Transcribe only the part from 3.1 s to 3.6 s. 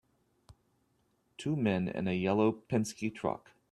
truck